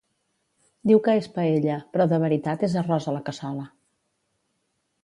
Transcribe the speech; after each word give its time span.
Diu 0.91 1.01
que 1.07 1.15
és 1.19 1.27
paella 1.35 1.75
però 1.93 2.09
de 2.15 2.19
veritat 2.25 2.67
és 2.69 2.79
arròs 2.83 3.09
a 3.13 3.15
la 3.19 3.25
cassola. 3.31 3.71